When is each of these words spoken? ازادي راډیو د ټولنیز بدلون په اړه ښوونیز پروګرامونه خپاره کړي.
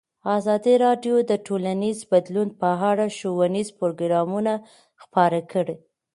ازادي 0.37 0.75
راډیو 0.85 1.15
د 1.29 1.31
ټولنیز 1.45 1.97
بدلون 2.11 2.49
په 2.61 2.67
اړه 2.91 3.05
ښوونیز 3.17 3.67
پروګرامونه 3.79 4.53
خپاره 5.03 5.39
کړي. 5.51 5.75